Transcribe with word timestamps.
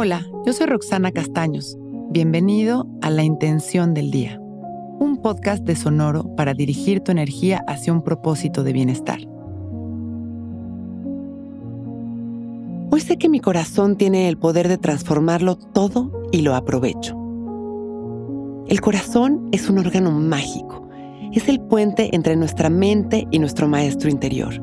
Hola, 0.00 0.24
yo 0.46 0.52
soy 0.52 0.68
Roxana 0.68 1.10
Castaños. 1.10 1.76
Bienvenido 2.10 2.86
a 3.02 3.10
La 3.10 3.24
Intención 3.24 3.94
del 3.94 4.12
Día, 4.12 4.38
un 4.40 5.18
podcast 5.20 5.64
de 5.64 5.74
Sonoro 5.74 6.36
para 6.36 6.54
dirigir 6.54 7.00
tu 7.00 7.10
energía 7.10 7.64
hacia 7.66 7.92
un 7.92 8.04
propósito 8.04 8.62
de 8.62 8.72
bienestar. 8.72 9.18
Hoy 12.92 13.00
sé 13.00 13.18
que 13.18 13.28
mi 13.28 13.40
corazón 13.40 13.96
tiene 13.96 14.28
el 14.28 14.38
poder 14.38 14.68
de 14.68 14.78
transformarlo 14.78 15.56
todo 15.56 16.28
y 16.30 16.42
lo 16.42 16.54
aprovecho. 16.54 17.18
El 18.68 18.80
corazón 18.80 19.48
es 19.50 19.68
un 19.68 19.78
órgano 19.78 20.12
mágico. 20.12 20.88
Es 21.32 21.48
el 21.48 21.60
puente 21.60 22.14
entre 22.14 22.36
nuestra 22.36 22.70
mente 22.70 23.26
y 23.32 23.40
nuestro 23.40 23.66
maestro 23.66 24.08
interior. 24.08 24.62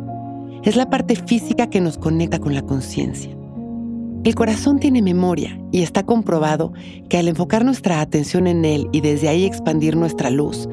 Es 0.63 0.77
la 0.77 0.89
parte 0.89 1.17
física 1.17 1.69
que 1.69 1.81
nos 1.81 1.97
conecta 1.97 2.39
con 2.39 2.53
la 2.53 2.61
conciencia. 2.61 3.35
El 4.25 4.33
corazón 4.33 4.79
tiene 4.79 5.03
memoria 5.03 5.55
y 5.71 5.83
está 5.83 6.01
comprobado 6.01 6.73
que 7.09 7.19
al 7.19 7.27
enfocar 7.27 7.63
nuestra 7.63 8.01
atención 8.01 8.47
en 8.47 8.65
él 8.65 8.89
y 8.91 9.01
desde 9.01 9.29
ahí 9.29 9.45
expandir 9.45 9.95
nuestra 9.95 10.31
luz, 10.31 10.67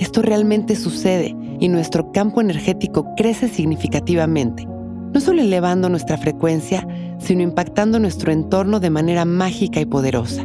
esto 0.00 0.22
realmente 0.22 0.74
sucede 0.74 1.36
y 1.60 1.68
nuestro 1.68 2.10
campo 2.10 2.40
energético 2.40 3.06
crece 3.16 3.46
significativamente, 3.46 4.66
no 4.66 5.20
solo 5.20 5.40
elevando 5.40 5.88
nuestra 5.88 6.18
frecuencia, 6.18 6.84
sino 7.20 7.42
impactando 7.42 8.00
nuestro 8.00 8.32
entorno 8.32 8.80
de 8.80 8.90
manera 8.90 9.24
mágica 9.24 9.78
y 9.78 9.86
poderosa. 9.86 10.44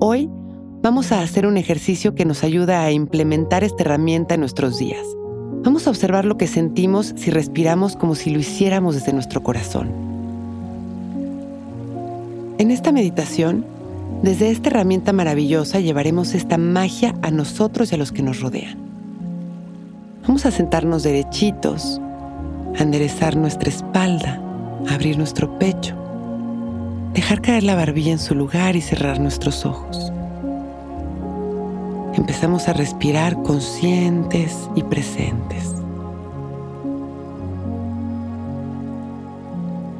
Hoy 0.00 0.30
vamos 0.80 1.12
a 1.12 1.20
hacer 1.20 1.46
un 1.46 1.58
ejercicio 1.58 2.14
que 2.14 2.24
nos 2.24 2.44
ayuda 2.44 2.82
a 2.82 2.92
implementar 2.92 3.62
esta 3.62 3.82
herramienta 3.82 4.36
en 4.36 4.40
nuestros 4.40 4.78
días. 4.78 5.06
Vamos 5.62 5.86
a 5.86 5.90
observar 5.90 6.24
lo 6.24 6.38
que 6.38 6.46
sentimos 6.46 7.12
si 7.14 7.30
respiramos 7.30 7.94
como 7.94 8.14
si 8.14 8.30
lo 8.30 8.38
hiciéramos 8.38 8.94
desde 8.94 9.12
nuestro 9.12 9.42
corazón. 9.42 10.13
En 12.56 12.70
esta 12.70 12.92
meditación, 12.92 13.66
desde 14.22 14.52
esta 14.52 14.68
herramienta 14.68 15.12
maravillosa 15.12 15.80
llevaremos 15.80 16.34
esta 16.34 16.56
magia 16.56 17.12
a 17.20 17.32
nosotros 17.32 17.90
y 17.90 17.96
a 17.96 17.98
los 17.98 18.12
que 18.12 18.22
nos 18.22 18.40
rodean. 18.40 18.78
Vamos 20.22 20.46
a 20.46 20.52
sentarnos 20.52 21.02
derechitos, 21.02 22.00
a 22.78 22.82
enderezar 22.82 23.36
nuestra 23.36 23.68
espalda, 23.68 24.40
a 24.88 24.94
abrir 24.94 25.18
nuestro 25.18 25.58
pecho, 25.58 25.96
dejar 27.12 27.42
caer 27.42 27.64
la 27.64 27.74
barbilla 27.74 28.12
en 28.12 28.20
su 28.20 28.36
lugar 28.36 28.76
y 28.76 28.80
cerrar 28.80 29.18
nuestros 29.18 29.66
ojos. 29.66 30.12
Empezamos 32.14 32.68
a 32.68 32.72
respirar 32.72 33.42
conscientes 33.42 34.70
y 34.76 34.82
presentes. 34.84 35.74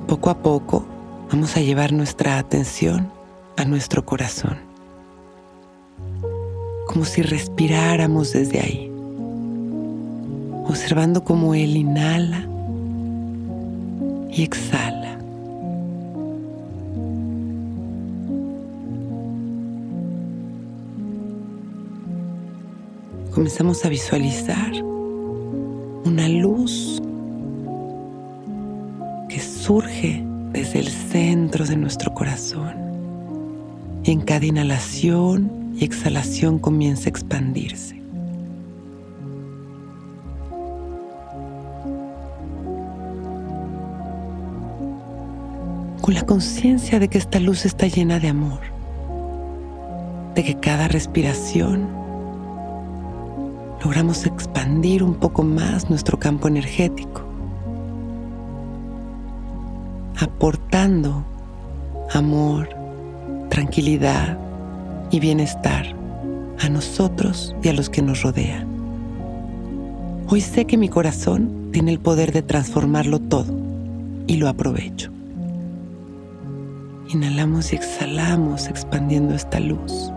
Poco 0.06 0.30
a 0.30 0.38
poco 0.38 0.93
Vamos 1.34 1.56
a 1.56 1.60
llevar 1.60 1.92
nuestra 1.92 2.38
atención 2.38 3.10
a 3.56 3.64
nuestro 3.64 4.06
corazón, 4.06 4.56
como 6.86 7.04
si 7.04 7.22
respiráramos 7.22 8.32
desde 8.32 8.60
ahí, 8.60 8.92
observando 10.64 11.24
cómo 11.24 11.52
Él 11.56 11.76
inhala 11.76 12.46
y 14.30 14.44
exhala. 14.44 15.18
Comenzamos 23.32 23.84
a 23.84 23.88
visualizar 23.88 24.72
una 26.04 26.28
luz 26.28 27.02
que 29.28 29.40
surge 29.40 30.24
desde 30.54 30.78
el 30.78 30.88
centro 30.88 31.66
de 31.66 31.76
nuestro 31.76 32.14
corazón. 32.14 32.74
Y 34.04 34.12
en 34.12 34.20
cada 34.20 34.46
inhalación 34.46 35.74
y 35.76 35.84
exhalación 35.84 36.60
comienza 36.60 37.06
a 37.06 37.10
expandirse. 37.10 38.00
Con 46.00 46.14
la 46.14 46.24
conciencia 46.24 47.00
de 47.00 47.08
que 47.08 47.18
esta 47.18 47.40
luz 47.40 47.64
está 47.64 47.88
llena 47.88 48.20
de 48.20 48.28
amor, 48.28 48.60
de 50.36 50.44
que 50.44 50.60
cada 50.60 50.86
respiración 50.86 51.88
logramos 53.82 54.24
expandir 54.24 55.02
un 55.02 55.14
poco 55.14 55.42
más 55.42 55.90
nuestro 55.90 56.18
campo 56.20 56.46
energético 56.46 57.23
aportando 60.18 61.24
amor, 62.12 62.68
tranquilidad 63.48 64.38
y 65.10 65.20
bienestar 65.20 65.86
a 66.60 66.68
nosotros 66.68 67.54
y 67.62 67.68
a 67.68 67.72
los 67.72 67.90
que 67.90 68.02
nos 68.02 68.22
rodean. 68.22 68.66
Hoy 70.28 70.40
sé 70.40 70.64
que 70.64 70.76
mi 70.76 70.88
corazón 70.88 71.70
tiene 71.72 71.92
el 71.92 72.00
poder 72.00 72.32
de 72.32 72.42
transformarlo 72.42 73.18
todo 73.18 73.52
y 74.26 74.36
lo 74.36 74.48
aprovecho. 74.48 75.10
Inhalamos 77.08 77.72
y 77.72 77.76
exhalamos 77.76 78.68
expandiendo 78.68 79.34
esta 79.34 79.60
luz, 79.60 80.10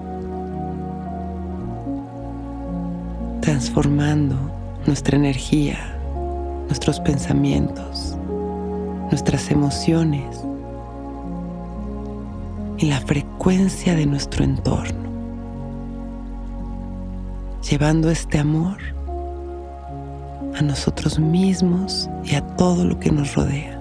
transformando 3.42 4.36
nuestra 4.86 5.18
energía, 5.18 5.78
nuestros 6.68 7.00
pensamientos, 7.02 8.18
nuestras 9.10 9.52
emociones 9.52 10.42
y 12.78 12.86
la 12.88 13.00
frecuencia 13.02 13.96
de 13.96 14.06
nuestro 14.06 14.44
entorno, 14.44 15.10
llevando 17.68 18.12
este 18.12 18.38
amor 18.38 18.78
a 20.56 20.62
nosotros 20.62 21.20
mismos 21.20 22.10
y 22.24 22.36
a 22.36 22.46
todo 22.56 22.84
lo 22.84 23.00
que 23.00 23.12
nos 23.12 23.36
rodea. 23.36 23.80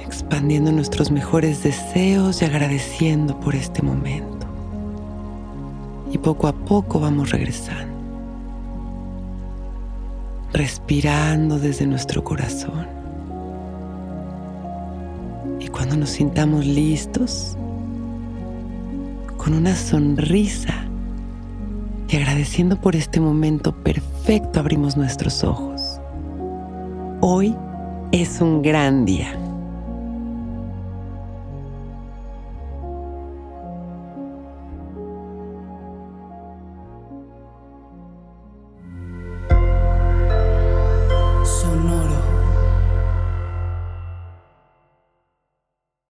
Expandiendo 0.00 0.70
nuestros 0.70 1.10
mejores 1.10 1.62
deseos 1.62 2.42
y 2.42 2.44
agradeciendo 2.44 3.38
por 3.40 3.54
este 3.54 3.82
momento. 3.82 4.46
Y 6.12 6.18
poco 6.18 6.46
a 6.46 6.52
poco 6.52 7.00
vamos 7.00 7.30
regresando 7.30 8.01
respirando 10.52 11.58
desde 11.58 11.86
nuestro 11.86 12.22
corazón. 12.22 12.86
Y 15.60 15.68
cuando 15.68 15.96
nos 15.96 16.10
sintamos 16.10 16.66
listos, 16.66 17.56
con 19.36 19.54
una 19.54 19.74
sonrisa 19.74 20.84
y 22.08 22.16
agradeciendo 22.16 22.80
por 22.80 22.94
este 22.94 23.20
momento 23.20 23.72
perfecto, 23.72 24.60
abrimos 24.60 24.96
nuestros 24.96 25.42
ojos. 25.42 26.00
Hoy 27.20 27.56
es 28.12 28.40
un 28.40 28.62
gran 28.62 29.04
día. 29.04 29.36